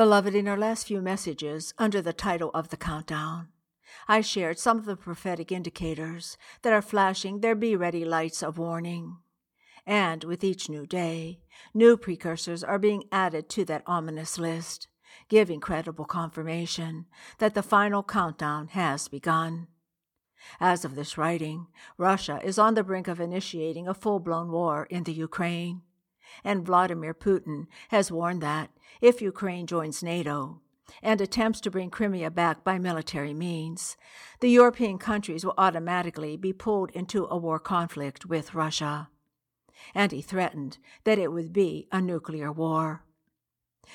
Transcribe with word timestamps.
Beloved, 0.00 0.34
in 0.34 0.48
our 0.48 0.56
last 0.56 0.86
few 0.86 1.02
messages, 1.02 1.74
under 1.76 2.00
the 2.00 2.14
title 2.14 2.50
of 2.54 2.70
the 2.70 2.78
countdown, 2.78 3.48
I 4.08 4.22
shared 4.22 4.58
some 4.58 4.78
of 4.78 4.86
the 4.86 4.96
prophetic 4.96 5.52
indicators 5.52 6.38
that 6.62 6.72
are 6.72 6.80
flashing 6.80 7.40
their 7.40 7.54
be 7.54 7.76
ready 7.76 8.06
lights 8.06 8.42
of 8.42 8.56
warning. 8.56 9.18
And 9.84 10.24
with 10.24 10.42
each 10.42 10.70
new 10.70 10.86
day, 10.86 11.40
new 11.74 11.98
precursors 11.98 12.64
are 12.64 12.78
being 12.78 13.04
added 13.12 13.50
to 13.50 13.66
that 13.66 13.82
ominous 13.86 14.38
list, 14.38 14.88
giving 15.28 15.60
credible 15.60 16.06
confirmation 16.06 17.04
that 17.36 17.52
the 17.52 17.62
final 17.62 18.02
countdown 18.02 18.68
has 18.68 19.06
begun. 19.06 19.66
As 20.58 20.82
of 20.86 20.94
this 20.94 21.18
writing, 21.18 21.66
Russia 21.98 22.40
is 22.42 22.58
on 22.58 22.72
the 22.72 22.82
brink 22.82 23.06
of 23.06 23.20
initiating 23.20 23.86
a 23.86 23.92
full 23.92 24.18
blown 24.18 24.50
war 24.50 24.86
in 24.88 25.04
the 25.04 25.12
Ukraine. 25.12 25.82
And 26.44 26.64
Vladimir 26.64 27.14
Putin 27.14 27.66
has 27.88 28.12
warned 28.12 28.42
that 28.42 28.70
if 29.00 29.22
Ukraine 29.22 29.66
joins 29.66 30.02
NATO 30.02 30.60
and 31.02 31.20
attempts 31.20 31.60
to 31.60 31.70
bring 31.70 31.90
Crimea 31.90 32.30
back 32.30 32.64
by 32.64 32.78
military 32.78 33.34
means, 33.34 33.96
the 34.40 34.50
European 34.50 34.98
countries 34.98 35.44
will 35.44 35.54
automatically 35.56 36.36
be 36.36 36.52
pulled 36.52 36.90
into 36.90 37.26
a 37.30 37.36
war 37.36 37.58
conflict 37.58 38.26
with 38.26 38.54
Russia. 38.54 39.08
And 39.94 40.12
he 40.12 40.20
threatened 40.20 40.78
that 41.04 41.18
it 41.18 41.32
would 41.32 41.52
be 41.52 41.88
a 41.90 42.00
nuclear 42.00 42.52
war. 42.52 43.04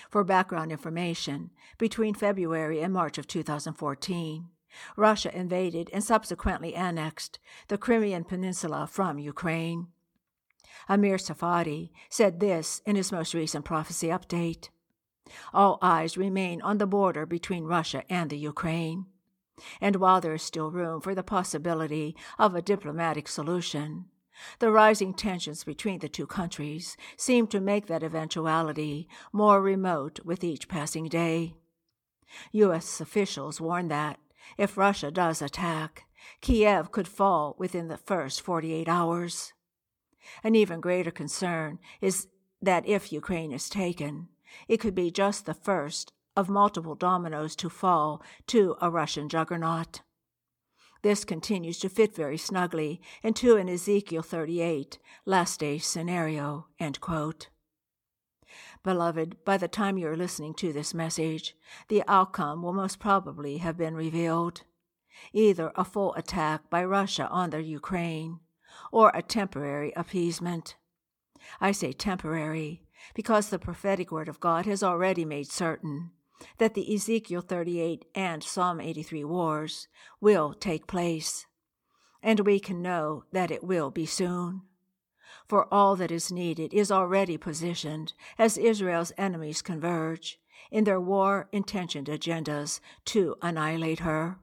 For 0.09 0.23
background 0.23 0.71
information, 0.71 1.51
between 1.77 2.15
February 2.15 2.81
and 2.81 2.91
March 2.93 3.17
of 3.17 3.27
2014, 3.27 4.49
Russia 4.97 5.35
invaded 5.35 5.89
and 5.93 6.03
subsequently 6.03 6.75
annexed 6.75 7.39
the 7.67 7.77
Crimean 7.77 8.25
Peninsula 8.25 8.87
from 8.87 9.19
Ukraine. 9.19 9.87
Amir 10.87 11.17
Tsarfati 11.17 11.91
said 12.09 12.39
this 12.39 12.81
in 12.85 12.95
his 12.95 13.11
most 13.11 13.33
recent 13.33 13.65
prophecy 13.65 14.07
update. 14.07 14.69
All 15.53 15.79
eyes 15.81 16.17
remain 16.17 16.61
on 16.61 16.77
the 16.77 16.87
border 16.87 17.25
between 17.25 17.63
Russia 17.63 18.03
and 18.09 18.29
the 18.29 18.37
Ukraine. 18.37 19.07
And 19.79 19.95
while 19.95 20.21
there 20.21 20.33
is 20.33 20.43
still 20.43 20.69
room 20.69 21.01
for 21.01 21.15
the 21.15 21.23
possibility 21.23 22.15
of 22.37 22.55
a 22.55 22.61
diplomatic 22.61 23.27
solution, 23.27 24.05
the 24.59 24.71
rising 24.71 25.13
tensions 25.13 25.63
between 25.63 25.99
the 25.99 26.09
two 26.09 26.27
countries 26.27 26.97
seem 27.15 27.47
to 27.47 27.61
make 27.61 27.87
that 27.87 28.03
eventuality 28.03 29.07
more 29.31 29.61
remote 29.61 30.19
with 30.25 30.43
each 30.43 30.67
passing 30.67 31.05
day. 31.05 31.55
U.S. 32.51 32.99
officials 32.99 33.61
warn 33.61 33.87
that, 33.87 34.19
if 34.57 34.77
Russia 34.77 35.09
does 35.09 35.41
attack, 35.41 36.05
Kiev 36.41 36.91
could 36.91 37.07
fall 37.07 37.55
within 37.57 37.87
the 37.87 37.97
first 37.97 38.41
48 38.41 38.89
hours. 38.89 39.53
An 40.43 40.55
even 40.55 40.81
greater 40.81 41.11
concern 41.11 41.79
is 42.01 42.27
that 42.61 42.87
if 42.87 43.11
Ukraine 43.11 43.51
is 43.51 43.69
taken, 43.69 44.29
it 44.67 44.77
could 44.77 44.95
be 44.95 45.11
just 45.11 45.45
the 45.45 45.53
first 45.53 46.13
of 46.35 46.49
multiple 46.49 46.95
dominoes 46.95 47.55
to 47.55 47.69
fall 47.69 48.21
to 48.47 48.75
a 48.81 48.89
Russian 48.89 49.29
juggernaut. 49.29 50.01
This 51.01 51.23
continues 51.23 51.77
to 51.79 51.89
fit 51.89 52.15
very 52.15 52.37
snugly 52.37 52.99
into 53.21 53.57
an 53.57 53.69
Ezekiel 53.69 54.23
38 54.23 54.97
last 55.25 55.59
day 55.59 55.77
scenario. 55.77 56.67
Beloved, 58.83 59.43
by 59.45 59.57
the 59.57 59.67
time 59.67 59.97
you 59.97 60.07
are 60.07 60.17
listening 60.17 60.53
to 60.55 60.73
this 60.73 60.93
message, 60.93 61.55
the 61.87 62.03
outcome 62.07 62.63
will 62.63 62.73
most 62.73 62.99
probably 62.99 63.57
have 63.57 63.77
been 63.77 63.95
revealed. 63.95 64.63
Either 65.31 65.71
a 65.75 65.85
full 65.85 66.13
attack 66.15 66.69
by 66.69 66.83
Russia 66.83 67.27
on 67.29 67.51
the 67.51 67.61
Ukraine, 67.61 68.39
or 68.91 69.11
a 69.13 69.21
temporary 69.21 69.91
appeasement. 69.95 70.75
I 71.61 71.71
say 71.71 71.91
temporary 71.91 72.83
because 73.13 73.49
the 73.49 73.59
prophetic 73.59 74.11
word 74.11 74.27
of 74.27 74.39
God 74.39 74.65
has 74.65 74.81
already 74.81 75.25
made 75.25 75.51
certain 75.51 76.11
that 76.57 76.73
the 76.73 76.93
Ezekiel 76.93 77.41
38 77.41 78.05
and 78.13 78.43
Psalm 78.43 78.81
83 78.81 79.23
wars 79.23 79.87
will 80.19 80.53
take 80.53 80.87
place, 80.87 81.45
and 82.21 82.41
we 82.41 82.59
can 82.59 82.81
know 82.81 83.23
that 83.31 83.51
it 83.51 83.63
will 83.63 83.91
be 83.91 84.05
soon. 84.05 84.63
For 85.47 85.71
all 85.73 85.95
that 85.95 86.11
is 86.11 86.31
needed 86.31 86.73
is 86.73 86.91
already 86.91 87.37
positioned 87.37 88.13
as 88.37 88.57
Israel's 88.57 89.13
enemies 89.17 89.61
converge 89.61 90.39
in 90.71 90.83
their 90.83 90.99
war 90.99 91.47
intentioned 91.51 92.07
agendas 92.07 92.79
to 93.05 93.35
annihilate 93.41 93.99
her. 93.99 94.39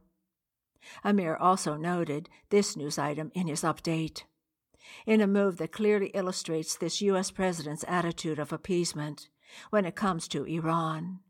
Amir 1.05 1.37
also 1.37 1.77
noted 1.77 2.29
this 2.51 2.77
news 2.77 2.99
item 2.99 3.31
in 3.35 3.49
his 3.49 3.63
update. 3.63 4.23
In 5.07 5.21
a 5.21 5.27
move 5.27 5.59
that 5.59 5.73
clearly 5.73 6.09
illustrates 6.09 6.77
this 6.77 7.01
U.S. 7.03 7.31
president's 7.31 7.85
attitude 7.87 8.39
of 8.39 8.53
appeasement 8.53 9.29
when 9.71 9.85
it 9.85 9.95
comes 9.95 10.29
to 10.29 10.45
Iran, 10.45 11.21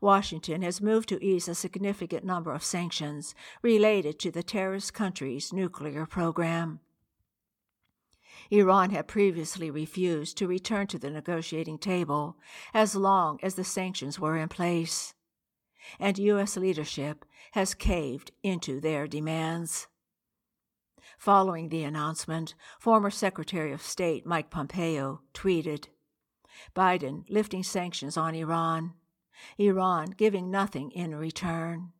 Washington 0.00 0.62
has 0.62 0.80
moved 0.80 1.08
to 1.10 1.24
ease 1.24 1.48
a 1.48 1.54
significant 1.54 2.24
number 2.24 2.52
of 2.52 2.64
sanctions 2.64 3.34
related 3.62 4.18
to 4.20 4.30
the 4.30 4.42
terrorist 4.42 4.94
country's 4.94 5.52
nuclear 5.52 6.06
program. 6.06 6.80
Iran 8.50 8.90
had 8.90 9.08
previously 9.08 9.70
refused 9.70 10.38
to 10.38 10.46
return 10.46 10.86
to 10.88 10.98
the 10.98 11.10
negotiating 11.10 11.78
table 11.78 12.36
as 12.72 12.94
long 12.94 13.38
as 13.42 13.54
the 13.54 13.64
sanctions 13.64 14.20
were 14.20 14.36
in 14.36 14.48
place, 14.48 15.14
and 15.98 16.18
U.S. 16.18 16.56
leadership 16.56 17.24
has 17.52 17.74
caved 17.74 18.30
into 18.42 18.80
their 18.80 19.06
demands. 19.06 19.86
Following 21.18 21.68
the 21.68 21.84
announcement, 21.84 22.54
former 22.78 23.10
Secretary 23.10 23.72
of 23.72 23.82
State 23.82 24.26
Mike 24.26 24.50
Pompeo 24.50 25.20
tweeted 25.32 25.86
Biden 26.74 27.24
lifting 27.28 27.62
sanctions 27.62 28.16
on 28.16 28.34
Iran, 28.34 28.94
Iran 29.58 30.14
giving 30.16 30.50
nothing 30.50 30.90
in 30.90 31.14
return, 31.14 31.92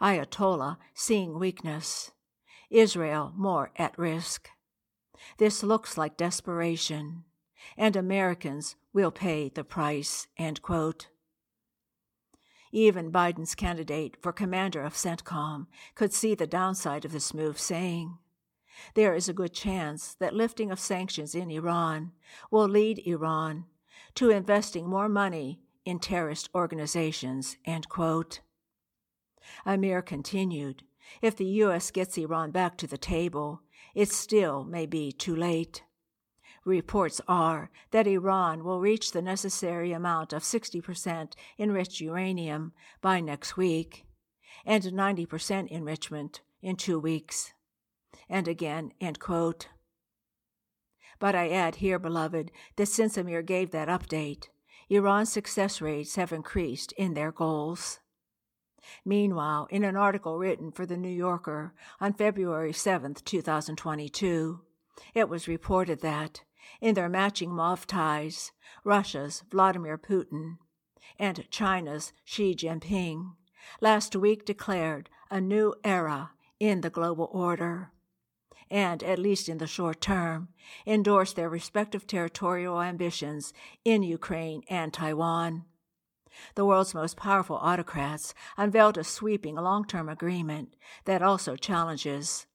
Ayatollah 0.00 0.76
seeing 0.94 1.38
weakness, 1.38 2.12
Israel 2.70 3.32
more 3.36 3.72
at 3.76 3.98
risk. 3.98 4.48
This 5.38 5.62
looks 5.62 5.96
like 5.96 6.16
desperation, 6.16 7.24
and 7.76 7.96
Americans 7.96 8.76
will 8.92 9.10
pay 9.10 9.48
the 9.48 9.64
price. 9.64 10.26
End 10.36 10.62
quote. 10.62 11.08
Even 12.72 13.12
Biden's 13.12 13.54
candidate 13.54 14.16
for 14.20 14.32
commander 14.32 14.82
of 14.82 14.94
CENTCOM 14.94 15.66
could 15.94 16.12
see 16.12 16.34
the 16.34 16.46
downside 16.46 17.04
of 17.04 17.12
this 17.12 17.32
move, 17.32 17.58
saying, 17.58 18.18
There 18.94 19.14
is 19.14 19.28
a 19.28 19.32
good 19.34 19.52
chance 19.52 20.14
that 20.14 20.34
lifting 20.34 20.70
of 20.70 20.80
sanctions 20.80 21.34
in 21.34 21.50
Iran 21.50 22.12
will 22.50 22.68
lead 22.68 23.00
Iran 23.06 23.66
to 24.14 24.30
investing 24.30 24.88
more 24.88 25.08
money 25.08 25.60
in 25.84 25.98
terrorist 25.98 26.50
organizations. 26.54 27.56
End 27.64 27.88
quote. 27.88 28.40
Amir 29.64 30.02
continued, 30.02 30.82
If 31.22 31.36
the 31.36 31.46
U.S. 31.46 31.90
gets 31.90 32.18
Iran 32.18 32.50
back 32.50 32.76
to 32.78 32.86
the 32.86 32.98
table, 32.98 33.62
it 33.94 34.10
still 34.10 34.64
may 34.64 34.86
be 34.86 35.12
too 35.12 35.36
late. 35.36 35.82
Reports 36.66 37.20
are 37.28 37.70
that 37.92 38.08
Iran 38.08 38.64
will 38.64 38.80
reach 38.80 39.12
the 39.12 39.22
necessary 39.22 39.92
amount 39.92 40.32
of 40.32 40.42
60% 40.42 41.34
enriched 41.60 42.00
uranium 42.00 42.72
by 43.00 43.20
next 43.20 43.56
week 43.56 44.04
and 44.64 44.82
90% 44.82 45.68
enrichment 45.68 46.40
in 46.60 46.74
two 46.74 46.98
weeks. 46.98 47.52
And 48.28 48.48
again, 48.48 48.90
end 49.00 49.20
quote. 49.20 49.68
But 51.20 51.36
I 51.36 51.50
add 51.50 51.76
here, 51.76 52.00
beloved, 52.00 52.50
that 52.74 52.88
since 52.88 53.16
Amir 53.16 53.42
gave 53.42 53.70
that 53.70 53.86
update, 53.86 54.48
Iran's 54.90 55.32
success 55.32 55.80
rates 55.80 56.16
have 56.16 56.32
increased 56.32 56.90
in 56.92 57.14
their 57.14 57.30
goals. 57.30 58.00
Meanwhile, 59.04 59.68
in 59.70 59.84
an 59.84 59.94
article 59.94 60.36
written 60.36 60.72
for 60.72 60.84
The 60.84 60.96
New 60.96 61.08
Yorker 61.08 61.74
on 62.00 62.12
February 62.12 62.72
7, 62.72 63.14
2022, 63.14 64.60
it 65.14 65.28
was 65.28 65.46
reported 65.46 66.00
that, 66.00 66.42
in 66.80 66.94
their 66.94 67.08
matching 67.08 67.50
mauve 67.50 67.86
ties, 67.86 68.52
Russia's 68.84 69.42
Vladimir 69.50 69.98
Putin 69.98 70.58
and 71.18 71.48
China's 71.50 72.12
Xi 72.24 72.54
Jinping 72.54 73.34
last 73.80 74.14
week 74.14 74.44
declared 74.44 75.08
a 75.30 75.40
new 75.40 75.74
era 75.84 76.30
in 76.58 76.80
the 76.80 76.90
global 76.90 77.28
order 77.32 77.90
and, 78.70 79.02
at 79.02 79.18
least 79.18 79.48
in 79.48 79.58
the 79.58 79.66
short 79.66 80.00
term, 80.00 80.48
endorsed 80.86 81.36
their 81.36 81.48
respective 81.48 82.06
territorial 82.06 82.80
ambitions 82.80 83.52
in 83.84 84.02
Ukraine 84.02 84.62
and 84.68 84.92
Taiwan. 84.92 85.64
The 86.54 86.66
world's 86.66 86.94
most 86.94 87.16
powerful 87.16 87.56
autocrats 87.56 88.34
unveiled 88.56 88.98
a 88.98 89.04
sweeping 89.04 89.54
long 89.54 89.84
term 89.86 90.08
agreement 90.08 90.74
that 91.04 91.22
also 91.22 91.56
challenges 91.56 92.46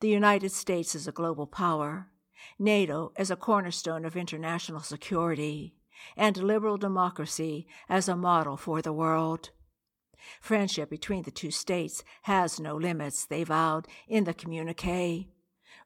the 0.00 0.08
United 0.08 0.52
States 0.52 0.94
as 0.94 1.06
a 1.06 1.12
global 1.12 1.46
power, 1.46 2.08
NATO 2.58 3.12
as 3.16 3.30
a 3.30 3.36
cornerstone 3.36 4.04
of 4.04 4.16
international 4.16 4.80
security, 4.80 5.74
and 6.16 6.36
liberal 6.36 6.76
democracy 6.76 7.66
as 7.88 8.08
a 8.08 8.16
model 8.16 8.56
for 8.56 8.82
the 8.82 8.92
world. 8.92 9.50
Friendship 10.40 10.90
between 10.90 11.22
the 11.22 11.30
two 11.30 11.50
states 11.50 12.02
has 12.22 12.58
no 12.58 12.76
limits, 12.76 13.24
they 13.24 13.44
vowed 13.44 13.86
in 14.08 14.24
the 14.24 14.34
communique, 14.34 15.28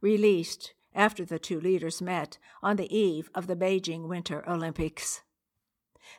released 0.00 0.74
after 0.94 1.24
the 1.24 1.38
two 1.38 1.60
leaders 1.60 2.02
met 2.02 2.38
on 2.62 2.76
the 2.76 2.94
eve 2.96 3.30
of 3.34 3.46
the 3.46 3.56
Beijing 3.56 4.08
Winter 4.08 4.42
Olympics. 4.48 5.22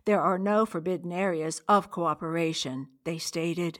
There 0.05 0.21
are 0.21 0.38
no 0.38 0.65
forbidden 0.65 1.11
areas 1.11 1.61
of 1.67 1.91
cooperation, 1.91 2.88
they 3.03 3.17
stated. 3.17 3.79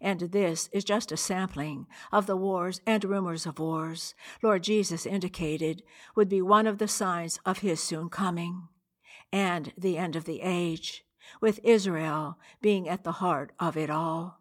And 0.00 0.20
this 0.20 0.68
is 0.72 0.84
just 0.84 1.12
a 1.12 1.16
sampling 1.16 1.86
of 2.12 2.26
the 2.26 2.36
wars 2.36 2.80
and 2.86 3.04
rumors 3.04 3.46
of 3.46 3.58
wars 3.58 4.14
Lord 4.42 4.62
Jesus 4.62 5.06
indicated 5.06 5.82
would 6.14 6.28
be 6.28 6.42
one 6.42 6.66
of 6.66 6.78
the 6.78 6.88
signs 6.88 7.38
of 7.46 7.58
his 7.58 7.80
soon 7.82 8.08
coming 8.08 8.68
and 9.32 9.72
the 9.76 9.98
end 9.98 10.16
of 10.16 10.24
the 10.24 10.40
age, 10.42 11.04
with 11.40 11.60
Israel 11.64 12.38
being 12.60 12.88
at 12.88 13.04
the 13.04 13.12
heart 13.12 13.52
of 13.58 13.76
it 13.76 13.90
all. 13.90 14.40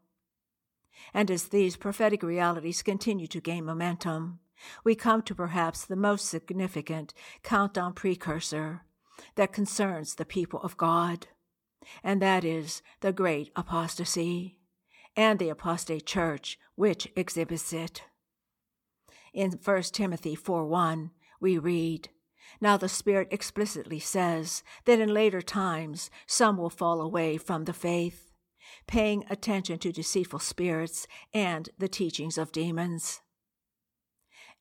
And 1.14 1.30
as 1.32 1.50
these 1.50 1.76
prophetic 1.76 2.24
realities 2.24 2.82
continue 2.82 3.28
to 3.28 3.42
gain 3.42 3.66
momentum, 3.66 4.40
we 4.84 4.96
come 4.96 5.22
to 5.24 5.36
perhaps 5.36 5.86
the 5.86 5.96
most 5.96 6.28
significant 6.28 7.14
countdown 7.44 7.94
precursor 7.94 8.84
that 9.36 9.54
concerns 9.54 10.16
the 10.16 10.26
people 10.26 10.60
of 10.62 10.78
God, 10.78 11.28
and 12.04 12.22
that 12.22 12.44
is 12.44 12.82
the 13.02 13.14
great 13.14 13.52
apostasy 13.56 14.58
and 15.16 15.40
the 15.40 15.50
apostate 15.50 16.06
church 16.06 16.60
which 16.76 17.08
exhibits 17.16 17.72
it. 17.74 18.04
In 19.34 19.52
1 19.52 19.82
Timothy 19.84 20.36
4 20.36 20.66
1, 20.66 21.12
we 21.42 21.58
read, 21.58 22.10
Now 22.62 22.78
the 22.78 22.90
Spirit 22.90 23.28
explicitly 23.32 24.00
says 24.00 24.64
that 24.86 25.00
in 25.00 25.14
later 25.14 25.42
times 25.42 26.10
some 26.26 26.58
will 26.58 26.70
fall 26.70 27.02
away 27.02 27.38
from 27.38 27.66
the 27.66 27.74
faith, 27.74 28.32
paying 28.88 29.26
attention 29.30 29.80
to 29.80 29.92
deceitful 29.92 30.40
spirits 30.40 31.08
and 31.34 31.70
the 31.78 31.88
teachings 31.88 32.38
of 32.38 32.52
demons. 32.52 33.22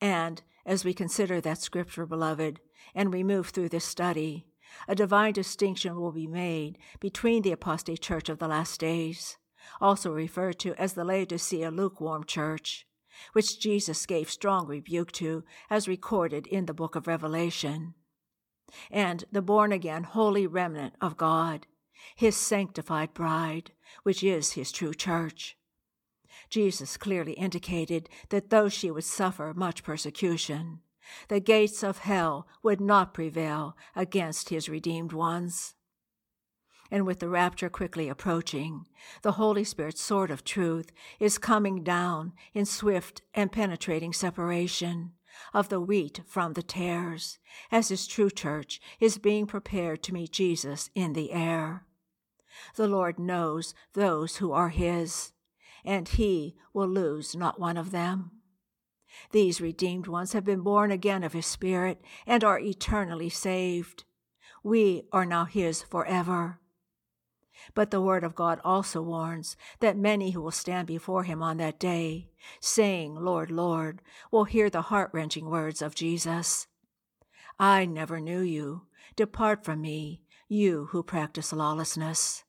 And 0.01 0.43
as 0.67 0.85
we 0.85 0.95
consider 0.95 1.41
that 1.41 1.59
scripture, 1.59 2.07
beloved, 2.07 2.61
and 2.95 3.13
we 3.13 3.23
move 3.23 3.49
through 3.49 3.69
this 3.69 3.85
study, 3.85 4.47
a 4.89 4.95
divine 4.95 5.33
distinction 5.33 5.97
will 6.01 6.13
be 6.13 6.27
made 6.27 6.79
between 7.01 7.43
the 7.43 7.53
apostate 7.53 8.01
church 8.01 8.29
of 8.29 8.39
the 8.39 8.49
last 8.49 8.81
days, 8.81 9.37
also 9.81 10.13
referred 10.13 10.59
to 10.61 10.75
as 10.75 10.95
the 10.95 11.05
Laodicea 11.05 11.71
lukewarm 11.71 12.25
church, 12.25 12.87
which 13.33 13.61
Jesus 13.61 14.07
gave 14.07 14.31
strong 14.31 14.67
rebuke 14.67 15.13
to 15.13 15.45
as 15.71 15.89
recorded 15.89 16.47
in 16.47 16.67
the 16.67 16.75
book 16.75 16.97
of 16.97 17.07
Revelation, 17.07 17.95
and 18.91 19.25
the 19.31 19.43
born 19.43 19.73
again 19.73 20.05
holy 20.05 20.47
remnant 20.47 20.95
of 21.01 21.17
God, 21.17 21.67
his 22.17 22.37
sanctified 22.37 23.15
bride, 23.15 23.73
which 24.03 24.23
is 24.23 24.53
his 24.53 24.73
true 24.73 24.95
church. 24.95 25.57
Jesus 26.51 26.97
clearly 26.97 27.33
indicated 27.33 28.09
that 28.31 28.51
though 28.51 28.69
she 28.69 28.91
would 28.91 29.05
suffer 29.05 29.53
much 29.55 29.83
persecution, 29.83 30.81
the 31.29 31.41
gates 31.41 31.83
of 31.83 31.99
hell 31.99 32.47
would 32.63 32.81
not 32.81 33.15
prevail 33.15 33.77
against 33.95 34.49
his 34.49 34.69
redeemed 34.69 35.13
ones. 35.13 35.75
And 36.91 37.07
with 37.07 37.19
the 37.19 37.29
rapture 37.29 37.71
quickly 37.71 38.09
approaching, 38.09 38.87
the 39.23 39.33
Holy 39.33 39.65
Spirit's 39.65 40.03
sword 40.03 40.31
of 40.31 40.45
truth 40.45 40.93
is 41.19 41.39
coming 41.39 41.83
down 41.83 42.33
in 42.53 42.67
swift 42.67 43.23
and 43.35 43.51
penetrating 43.51 44.13
separation 44.13 45.13
of 45.53 45.69
the 45.69 45.81
wheat 45.81 46.21
from 46.27 46.53
the 46.53 46.63
tares, 46.63 47.39
as 47.71 47.89
his 47.89 48.07
true 48.07 48.31
church 48.31 48.81
is 49.01 49.19
being 49.19 49.47
prepared 49.47 50.03
to 50.03 50.15
meet 50.15 50.33
Jesus 50.33 50.91
in 50.95 51.13
the 51.13 51.33
air. 51.33 51.85
The 52.77 52.87
Lord 52.87 53.19
knows 53.19 53.75
those 53.95 54.37
who 54.37 54.53
are 54.53 54.69
his, 54.69 55.33
and 55.85 56.09
he 56.09 56.55
will 56.73 56.89
lose 56.89 57.35
not 57.35 57.59
one 57.59 57.77
of 57.77 57.91
them. 57.91 58.31
These 59.31 59.61
redeemed 59.61 60.07
ones 60.07 60.33
have 60.33 60.45
been 60.45 60.61
born 60.61 60.91
again 60.91 61.23
of 61.23 61.33
his 61.33 61.47
Spirit 61.47 62.01
and 62.27 62.43
are 62.45 62.59
eternally 62.59 63.29
saved. 63.29 64.05
We 64.63 65.05
are 65.13 65.27
now 65.27 65.45
his 65.45 65.83
forever. 65.83 66.61
But 67.73 67.91
the 67.91 68.01
Word 68.01 68.25
of 68.25 68.35
God 68.35 68.61
also 68.65 69.01
warns 69.01 69.57
that 69.81 69.97
many 69.97 70.33
who 70.33 70.43
will 70.43 70.51
stand 70.51 70.87
before 70.87 71.25
him 71.25 71.43
on 71.43 71.57
that 71.57 71.79
day, 71.79 72.29
saying, 72.61 73.15
Lord, 73.15 73.51
Lord, 73.51 74.03
will 74.31 74.45
hear 74.45 74.69
the 74.69 74.83
heart 74.83 75.11
wrenching 75.13 75.49
words 75.49 75.81
of 75.81 75.95
Jesus 75.95 76.67
I 77.59 77.87
never 77.87 78.21
knew 78.21 78.41
you. 78.41 78.83
Depart 79.17 79.65
from 79.65 79.81
me, 79.81 80.23
you 80.49 80.87
who 80.91 81.03
practice 81.03 81.53
lawlessness. 81.53 82.43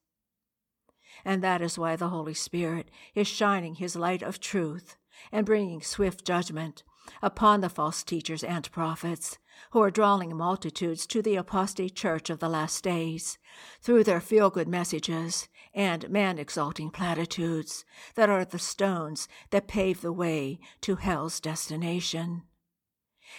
And 1.23 1.44
that 1.44 1.62
is 1.62 1.77
why 1.77 1.95
the 1.95 2.09
Holy 2.09 2.33
Spirit 2.33 2.89
is 3.13 3.27
shining 3.27 3.75
his 3.75 3.95
light 3.95 4.23
of 4.23 4.39
truth 4.39 4.97
and 5.31 5.45
bringing 5.45 5.81
swift 5.81 6.25
judgment 6.25 6.83
upon 7.21 7.62
the 7.62 7.69
false 7.69 8.03
teachers 8.03 8.44
and 8.44 8.71
prophets 8.71 9.38
who 9.71 9.81
are 9.81 9.91
drawing 9.91 10.35
multitudes 10.35 11.05
to 11.07 11.21
the 11.21 11.35
apostate 11.35 11.95
church 11.95 12.29
of 12.29 12.39
the 12.39 12.49
last 12.49 12.83
days 12.83 13.37
through 13.81 14.03
their 14.03 14.21
feel 14.21 14.49
good 14.49 14.67
messages 14.67 15.47
and 15.73 16.09
man 16.09 16.39
exalting 16.39 16.89
platitudes 16.89 17.85
that 18.15 18.29
are 18.29 18.45
the 18.45 18.59
stones 18.59 19.27
that 19.49 19.67
pave 19.67 20.01
the 20.01 20.13
way 20.13 20.59
to 20.81 20.95
hell's 20.95 21.39
destination. 21.39 22.43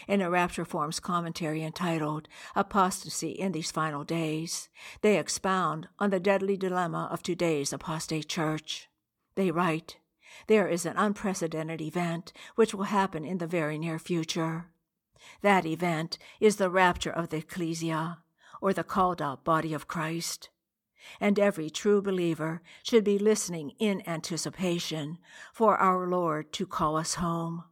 In 0.07 0.21
a 0.21 0.29
Rapture 0.29 0.65
Forums 0.65 1.01
commentary 1.01 1.63
entitled 1.63 2.29
Apostasy 2.55 3.31
in 3.31 3.53
These 3.53 3.71
Final 3.71 4.05
Days, 4.05 4.69
they 5.01 5.19
expound 5.19 5.89
on 5.99 6.11
the 6.11 6.21
deadly 6.21 6.57
dilemma 6.57 7.09
of 7.11 7.23
today's 7.23 7.73
apostate 7.73 8.29
church. 8.29 8.89
They 9.37 9.51
write, 9.51 9.99
There 10.49 10.69
is 10.69 10.85
an 10.87 10.97
unprecedented 10.97 11.81
event 11.81 12.33
which 12.57 12.75
will 12.75 12.85
happen 12.85 13.25
in 13.25 13.39
the 13.39 13.47
very 13.47 13.79
near 13.79 13.99
future. 13.99 14.67
That 15.43 15.67
event 15.67 16.19
is 16.41 16.57
the 16.57 16.71
rapture 16.71 17.11
of 17.11 17.29
the 17.29 17.39
ecclesia, 17.39 18.19
or 18.61 18.73
the 18.73 18.85
called 18.85 19.21
out 19.21 19.45
body 19.45 19.73
of 19.75 19.89
Christ. 19.89 20.51
And 21.21 21.39
every 21.39 21.71
true 21.71 22.03
believer 22.03 22.63
should 22.83 23.05
be 23.05 23.19
listening 23.19 23.73
in 23.79 24.03
anticipation 24.09 25.19
for 25.53 25.77
our 25.77 26.07
Lord 26.09 26.53
to 26.55 26.67
call 26.67 26.97
us 26.97 27.15
home. 27.15 27.65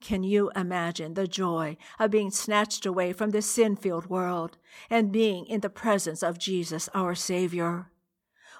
Can 0.00 0.22
you 0.22 0.50
imagine 0.54 1.14
the 1.14 1.26
joy 1.26 1.76
of 1.98 2.10
being 2.10 2.30
snatched 2.30 2.84
away 2.84 3.12
from 3.12 3.30
this 3.30 3.50
sin 3.50 3.76
filled 3.76 4.06
world 4.06 4.58
and 4.90 5.12
being 5.12 5.46
in 5.46 5.60
the 5.60 5.70
presence 5.70 6.22
of 6.22 6.38
Jesus, 6.38 6.88
our 6.94 7.14
Savior? 7.14 7.90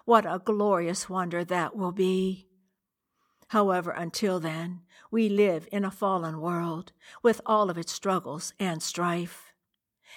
What 0.05 0.25
a 0.27 0.41
glorious 0.43 1.09
wonder 1.09 1.45
that 1.45 1.77
will 1.77 1.93
be! 1.93 2.49
However, 3.49 3.91
until 3.91 4.41
then, 4.41 4.81
we 5.15 5.29
live 5.29 5.69
in 5.71 5.85
a 5.85 5.93
fallen 5.93 6.41
world 6.41 6.91
with 7.23 7.41
all 7.47 7.71
of 7.71 7.79
its 7.79 7.93
struggles 7.93 8.53
and 8.59 8.83
strife. 8.83 9.53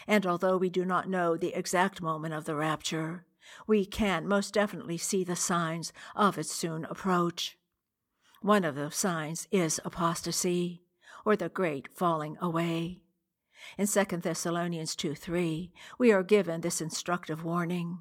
And 0.08 0.26
although 0.26 0.58
we 0.58 0.72
do 0.72 0.84
not 0.84 1.08
know 1.08 1.38
the 1.38 1.54
exact 1.54 2.02
moment 2.02 2.34
of 2.34 2.46
the 2.46 2.56
rapture, 2.56 3.24
we 3.68 3.86
can 3.86 4.28
most 4.28 4.56
definitely 4.56 4.98
see 4.98 5.24
the 5.24 5.36
signs 5.36 5.94
of 6.16 6.40
its 6.40 6.52
soon 6.52 6.84
approach. 6.86 7.60
One 8.42 8.64
of 8.64 8.74
those 8.74 8.96
signs 8.96 9.48
is 9.52 9.80
apostasy, 9.86 10.82
or 11.24 11.36
the 11.36 11.50
great 11.50 11.90
falling 11.94 12.36
away. 12.42 13.02
In 13.78 13.86
2 13.86 14.04
Thessalonians 14.18 14.96
2 14.96 15.14
3, 15.14 15.72
we 16.00 16.12
are 16.12 16.24
given 16.24 16.62
this 16.62 16.82
instructive 16.82 17.44
warning. 17.44 18.00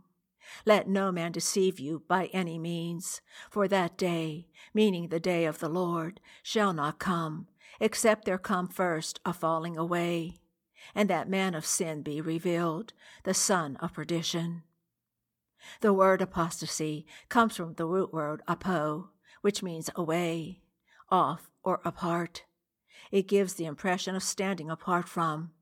Let 0.64 0.88
no 0.88 1.12
man 1.12 1.32
deceive 1.32 1.78
you 1.78 2.02
by 2.08 2.26
any 2.26 2.58
means, 2.58 3.20
for 3.50 3.68
that 3.68 3.96
day, 3.96 4.48
meaning 4.72 5.08
the 5.08 5.20
day 5.20 5.44
of 5.44 5.58
the 5.58 5.68
Lord, 5.68 6.20
shall 6.42 6.72
not 6.72 6.98
come, 6.98 7.48
except 7.80 8.24
there 8.24 8.38
come 8.38 8.68
first 8.68 9.20
a 9.24 9.32
falling 9.32 9.76
away, 9.76 10.34
and 10.94 11.10
that 11.10 11.28
man 11.28 11.54
of 11.54 11.66
sin 11.66 12.02
be 12.02 12.20
revealed, 12.20 12.92
the 13.24 13.34
son 13.34 13.76
of 13.76 13.92
perdition. 13.92 14.62
The 15.80 15.92
word 15.92 16.22
apostasy 16.22 17.06
comes 17.28 17.56
from 17.56 17.74
the 17.74 17.86
root 17.86 18.12
word 18.12 18.42
apo, 18.46 19.10
which 19.40 19.62
means 19.62 19.90
away, 19.96 20.60
off, 21.10 21.50
or 21.62 21.80
apart. 21.84 22.44
It 23.10 23.28
gives 23.28 23.54
the 23.54 23.66
impression 23.66 24.14
of 24.14 24.22
standing 24.22 24.70
apart 24.70 25.08
from, 25.08 25.52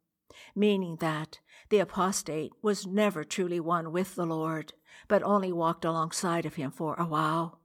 meaning 0.54 0.97
that 0.97 1.40
the 1.69 1.78
apostate 1.78 2.52
was 2.62 2.87
never 2.87 3.25
truly 3.25 3.61
one 3.61 3.93
with 3.93 4.14
the 4.14 4.26
Lord, 4.26 4.73
but 5.09 5.23
only 5.23 5.52
walked 5.52 5.85
alongside 5.85 6.47
of 6.47 6.54
him 6.54 6.71
for 6.71 6.95
a 6.95 7.07
while. 7.07 7.61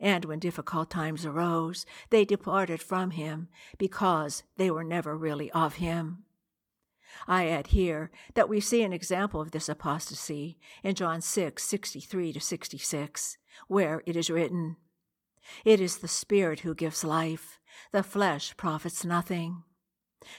And 0.00 0.24
when 0.24 0.38
difficult 0.38 0.90
times 0.90 1.24
arose, 1.24 1.86
they 2.10 2.24
departed 2.24 2.82
from 2.82 3.12
him 3.12 3.48
because 3.78 4.42
they 4.56 4.70
were 4.70 4.84
never 4.84 5.16
really 5.16 5.50
of 5.52 5.74
him. 5.74 6.24
I 7.28 7.48
add 7.48 7.68
here 7.68 8.10
that 8.34 8.48
we 8.48 8.60
see 8.60 8.82
an 8.82 8.92
example 8.92 9.40
of 9.40 9.52
this 9.52 9.68
apostasy 9.68 10.58
in 10.82 10.94
John 10.94 11.20
6 11.20 11.62
63 11.62 12.32
to 12.32 12.40
66, 12.40 13.38
where 13.68 14.02
it 14.04 14.16
is 14.16 14.30
written, 14.30 14.76
It 15.64 15.80
is 15.80 15.98
the 15.98 16.08
Spirit 16.08 16.60
who 16.60 16.74
gives 16.74 17.04
life, 17.04 17.60
the 17.92 18.02
flesh 18.02 18.56
profits 18.56 19.04
nothing. 19.04 19.62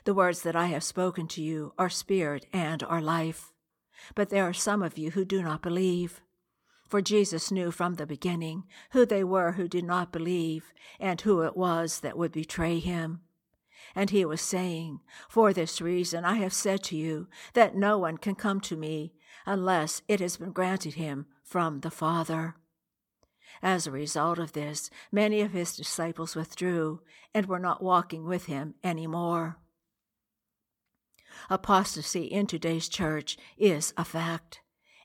The 0.03 0.13
words 0.13 0.41
that 0.41 0.55
I 0.55 0.67
have 0.67 0.83
spoken 0.83 1.27
to 1.29 1.41
you 1.41 1.73
are 1.77 1.89
spirit 1.89 2.45
and 2.53 2.83
are 2.83 3.01
life. 3.01 3.53
But 4.13 4.29
there 4.29 4.43
are 4.43 4.53
some 4.53 4.83
of 4.83 4.97
you 4.97 5.11
who 5.11 5.25
do 5.25 5.41
not 5.41 5.61
believe. 5.61 6.21
For 6.87 7.01
Jesus 7.01 7.51
knew 7.51 7.71
from 7.71 7.95
the 7.95 8.05
beginning 8.05 8.65
who 8.91 9.05
they 9.05 9.23
were 9.23 9.53
who 9.53 9.67
did 9.67 9.83
not 9.83 10.11
believe 10.11 10.73
and 10.99 11.19
who 11.21 11.41
it 11.41 11.57
was 11.57 12.01
that 12.01 12.17
would 12.17 12.31
betray 12.31 12.79
him. 12.79 13.21
And 13.95 14.09
he 14.09 14.25
was 14.25 14.41
saying, 14.41 14.99
For 15.29 15.53
this 15.53 15.81
reason 15.81 16.25
I 16.25 16.35
have 16.35 16.53
said 16.53 16.83
to 16.83 16.97
you 16.97 17.27
that 17.53 17.75
no 17.75 17.97
one 17.97 18.17
can 18.17 18.35
come 18.35 18.59
to 18.61 18.75
me 18.75 19.13
unless 19.45 20.01
it 20.07 20.19
has 20.19 20.37
been 20.37 20.51
granted 20.51 20.95
him 20.95 21.25
from 21.43 21.79
the 21.79 21.91
Father. 21.91 22.55
As 23.61 23.87
a 23.87 23.91
result 23.91 24.37
of 24.37 24.53
this, 24.53 24.89
many 25.11 25.41
of 25.41 25.51
his 25.51 25.75
disciples 25.75 26.35
withdrew 26.35 27.01
and 27.33 27.45
were 27.45 27.59
not 27.59 27.83
walking 27.83 28.25
with 28.25 28.45
him 28.45 28.75
any 28.83 29.07
more. 29.07 29.57
Apostasy 31.49 32.25
in 32.25 32.47
today's 32.47 32.87
church 32.89 33.37
is 33.57 33.93
a 33.97 34.05
fact, 34.05 34.61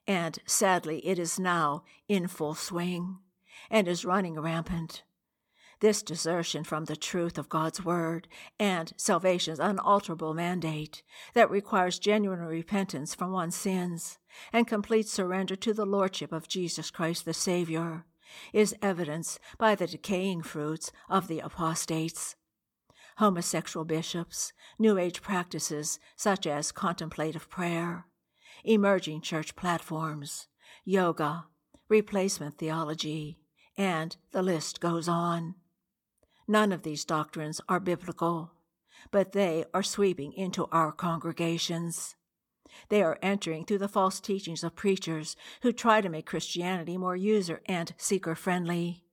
and 0.06 0.38
sadly, 0.46 1.06
it 1.06 1.18
is 1.18 1.38
now 1.38 1.84
in 2.08 2.26
full 2.26 2.54
swing 2.54 3.18
and 3.70 3.86
is 3.86 4.04
running 4.04 4.38
rampant. 4.40 5.02
This 5.80 6.02
desertion 6.02 6.62
from 6.62 6.84
the 6.84 6.96
truth 6.96 7.38
of 7.38 7.48
God's 7.48 7.82
Word 7.82 8.28
and 8.58 8.92
salvation's 8.96 9.58
unalterable 9.58 10.34
mandate 10.34 11.02
that 11.32 11.50
requires 11.50 11.98
genuine 11.98 12.40
repentance 12.40 13.14
from 13.14 13.32
one's 13.32 13.56
sins 13.56 14.18
and 14.52 14.66
complete 14.66 15.08
surrender 15.08 15.56
to 15.56 15.72
the 15.72 15.86
Lordship 15.86 16.32
of 16.32 16.48
Jesus 16.48 16.90
Christ 16.90 17.24
the 17.24 17.32
Savior 17.32 18.04
is 18.52 18.74
evidenced 18.82 19.40
by 19.58 19.74
the 19.74 19.86
decaying 19.86 20.42
fruits 20.42 20.92
of 21.08 21.28
the 21.28 21.40
apostates. 21.40 22.36
Homosexual 23.20 23.84
bishops, 23.84 24.54
New 24.78 24.96
Age 24.96 25.20
practices 25.20 25.98
such 26.16 26.46
as 26.46 26.72
contemplative 26.72 27.50
prayer, 27.50 28.06
emerging 28.64 29.20
church 29.20 29.54
platforms, 29.56 30.48
yoga, 30.86 31.44
replacement 31.90 32.56
theology, 32.56 33.38
and 33.76 34.16
the 34.32 34.42
list 34.42 34.80
goes 34.80 35.06
on. 35.06 35.54
None 36.48 36.72
of 36.72 36.82
these 36.82 37.04
doctrines 37.04 37.60
are 37.68 37.78
biblical, 37.78 38.52
but 39.10 39.32
they 39.32 39.66
are 39.74 39.82
sweeping 39.82 40.32
into 40.32 40.64
our 40.72 40.90
congregations. 40.90 42.16
They 42.88 43.02
are 43.02 43.18
entering 43.20 43.66
through 43.66 43.80
the 43.80 43.86
false 43.86 44.18
teachings 44.18 44.64
of 44.64 44.76
preachers 44.76 45.36
who 45.60 45.72
try 45.72 46.00
to 46.00 46.08
make 46.08 46.24
Christianity 46.24 46.96
more 46.96 47.16
user 47.16 47.60
and 47.66 47.92
seeker 47.98 48.34
friendly. 48.34 49.04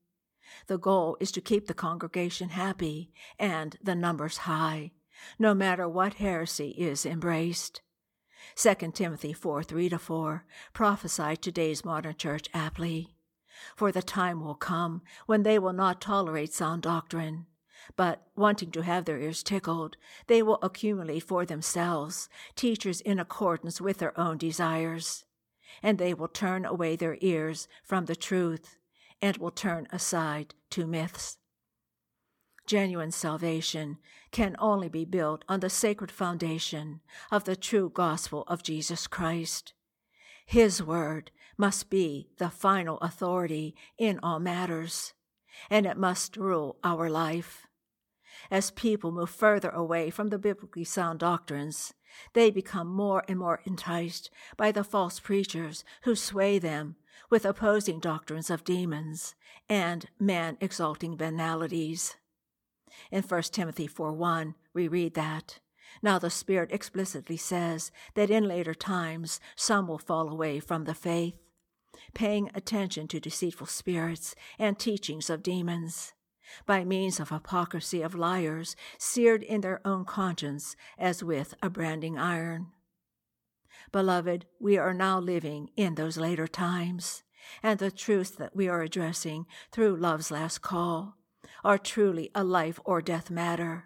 The 0.68 0.78
goal 0.78 1.18
is 1.20 1.32
to 1.34 1.42
keep 1.42 1.68
the 1.68 1.74
congregation 1.74 2.50
happy 2.50 3.12
and 3.40 3.78
the 3.82 3.96
numbers 3.96 4.40
high, 4.40 4.92
no 5.40 5.54
matter 5.54 5.88
what 5.88 6.16
heresy 6.16 6.70
is 6.72 7.06
embraced. 7.06 7.82
2 8.56 8.76
Timothy 8.94 9.34
4 9.34 9.64
3 9.64 9.90
to 9.90 10.00
4 10.00 10.46
prophesied 10.74 11.42
today's 11.42 11.86
modern 11.86 12.16
church 12.16 12.48
aptly. 12.54 13.16
For 13.76 13.92
the 13.92 14.02
time 14.02 14.42
will 14.42 14.56
come 14.56 15.02
when 15.26 15.44
they 15.44 15.60
will 15.60 15.74
not 15.74 16.02
tolerate 16.02 16.54
sound 16.54 16.84
doctrine, 16.84 17.48
but, 17.96 18.28
wanting 18.36 18.72
to 18.72 18.82
have 18.82 19.06
their 19.06 19.20
ears 19.20 19.44
tickled, 19.44 19.98
they 20.28 20.42
will 20.44 20.60
accumulate 20.62 21.24
for 21.24 21.46
themselves 21.46 22.30
teachers 22.56 23.02
in 23.02 23.20
accordance 23.20 23.80
with 23.80 23.98
their 23.98 24.18
own 24.20 24.38
desires, 24.38 25.26
and 25.82 25.98
they 25.98 26.14
will 26.14 26.28
turn 26.28 26.66
away 26.66 26.96
their 26.96 27.18
ears 27.22 27.68
from 27.84 28.06
the 28.06 28.16
truth 28.16 28.77
and 29.22 29.38
will 29.38 29.52
turn 29.52 29.88
aside 29.92 30.54
to 30.72 30.86
myths. 30.86 31.38
Genuine 32.66 33.12
salvation 33.12 33.98
can 34.32 34.56
only 34.60 34.90
be 34.90 35.06
built 35.06 35.46
on 35.48 35.62
the 35.62 35.70
sacred 35.70 36.12
foundation 36.12 37.00
of 37.32 37.46
the 37.46 37.56
true 37.56 37.90
gospel 37.90 38.44
of 38.48 38.62
Jesus 38.62 39.08
Christ. 39.08 39.74
His 40.46 40.84
word 40.84 41.32
must 41.58 41.90
be 41.90 42.30
the 42.38 42.50
final 42.50 42.98
authority 42.98 43.76
in 43.98 44.20
all 44.22 44.40
matters, 44.40 45.14
and 45.70 45.86
it 45.86 45.98
must 45.98 46.38
rule 46.38 46.78
our 46.84 47.10
life. 47.10 47.68
As 48.52 48.70
people 48.72 49.12
move 49.12 49.30
further 49.30 49.70
away 49.70 50.10
from 50.10 50.30
the 50.30 50.38
biblically 50.38 50.84
sound 50.84 51.20
doctrines, 51.20 51.94
they 52.34 52.52
become 52.52 52.88
more 52.88 53.24
and 53.28 53.40
more 53.40 53.62
enticed 53.66 54.30
by 54.56 54.72
the 54.72 54.84
false 54.84 55.20
preachers 55.20 55.84
who 56.04 56.16
sway 56.16 56.60
them 56.60 56.96
with 57.30 57.46
opposing 57.46 58.00
doctrines 58.00 58.50
of 58.50 58.64
demons 58.64 59.36
and 59.70 60.08
man 60.20 60.58
exalting 60.62 61.16
banalities. 61.16 62.16
In 63.12 63.24
1 63.24 63.42
Timothy 63.44 63.88
4 63.88 64.14
1, 64.14 64.56
we 64.74 64.88
read 64.88 65.14
that. 65.16 65.60
Now 66.02 66.20
the 66.20 66.30
Spirit 66.30 66.72
explicitly 66.72 67.38
says 67.38 67.92
that 68.16 68.30
in 68.30 68.48
later 68.48 68.74
times 68.74 69.40
some 69.56 69.88
will 69.88 69.98
fall 69.98 70.30
away 70.30 70.60
from 70.60 70.86
the 70.86 70.94
faith, 70.94 71.36
paying 72.14 72.50
attention 72.54 73.08
to 73.08 73.20
deceitful 73.20 73.68
spirits 73.68 74.36
and 74.60 74.78
teachings 74.78 75.30
of 75.30 75.44
demons, 75.44 76.14
by 76.66 76.84
means 76.84 77.20
of 77.20 77.30
hypocrisy 77.30 78.02
of 78.02 78.16
liars 78.16 78.76
seared 78.98 79.44
in 79.44 79.62
their 79.62 79.82
own 79.86 80.06
conscience 80.06 80.76
as 80.98 81.24
with 81.24 81.54
a 81.62 81.70
branding 81.70 82.18
iron. 82.18 82.68
Beloved, 83.92 84.46
we 84.60 84.78
are 84.78 84.94
now 84.94 85.20
living 85.20 85.70
in 85.76 85.96
those 85.96 86.18
later 86.18 86.48
times, 86.48 87.24
and 87.64 87.80
the 87.80 87.92
truths 87.92 88.32
that 88.32 88.56
we 88.56 88.68
are 88.68 88.82
addressing 88.82 89.46
through 89.72 89.96
love's 89.96 90.32
last 90.32 90.60
call 90.60 91.16
are 91.64 91.78
truly 91.78 92.30
a 92.36 92.44
life 92.44 92.80
or 92.86 93.02
death 93.02 93.30
matter 93.30 93.86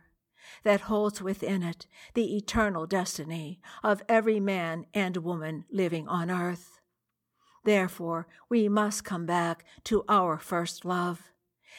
that 0.63 0.81
holds 0.81 1.21
within 1.21 1.63
it 1.63 1.87
the 2.13 2.35
eternal 2.35 2.85
destiny 2.85 3.59
of 3.83 4.03
every 4.09 4.39
man 4.39 4.85
and 4.93 5.17
woman 5.17 5.65
living 5.71 6.07
on 6.07 6.29
earth. 6.29 6.79
Therefore, 7.63 8.27
we 8.49 8.67
must 8.67 9.03
come 9.03 9.25
back 9.25 9.63
to 9.85 10.03
our 10.09 10.37
first 10.37 10.83
love 10.83 11.31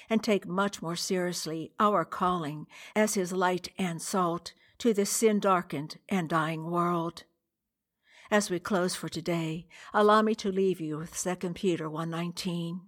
and 0.09 0.23
take 0.23 0.47
much 0.47 0.81
more 0.81 0.97
seriously 0.97 1.73
our 1.79 2.05
calling 2.05 2.67
as 2.95 3.15
his 3.15 3.33
light 3.33 3.69
and 3.79 4.01
salt 4.01 4.53
to 4.79 4.95
this 4.95 5.11
sin 5.11 5.41
darkened 5.41 5.99
and 6.09 6.29
dying 6.29 6.71
world. 6.71 7.25
As 8.33 8.49
we 8.49 8.59
close 8.59 8.95
for 8.95 9.11
today, 9.11 9.67
allow 9.93 10.23
me 10.23 10.35
to 10.37 10.51
leave 10.51 10.81
you 10.81 10.97
with 10.97 11.15
2 11.15 11.53
Peter 11.53 11.91
1:19. 11.91 12.81